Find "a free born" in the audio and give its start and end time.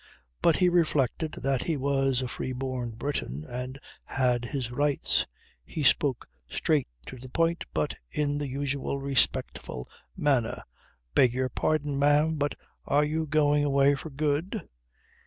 2.23-2.93